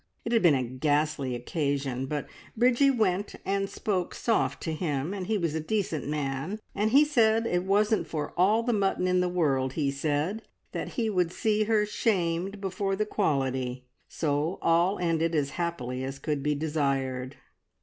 [0.25, 2.25] It had been a ghastly occasion, but
[2.57, 7.05] Bridgie went and "spoke soft to him," and he was a decent man, and he
[7.05, 10.41] said it wasn't for "all the mutton in the world," he said,
[10.71, 16.17] that he would see her shamed before the quality, so all ended as happily as
[16.17, 17.35] could be desired!